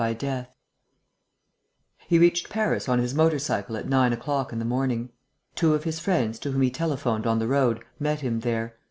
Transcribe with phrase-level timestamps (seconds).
[2.07, 5.11] He reached Paris on his motor cycle at nine o'clock in the morning.
[5.53, 8.77] Two of his friends, to whom he telephoned on the road, met him there.